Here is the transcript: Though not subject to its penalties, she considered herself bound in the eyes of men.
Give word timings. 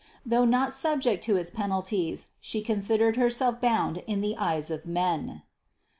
Though 0.25 0.45
not 0.45 0.73
subject 0.73 1.23
to 1.25 1.35
its 1.35 1.51
penalties, 1.51 2.29
she 2.39 2.63
considered 2.63 3.17
herself 3.17 3.61
bound 3.61 3.99
in 4.07 4.19
the 4.21 4.35
eyes 4.35 4.71
of 4.71 4.87
men. 4.87 5.43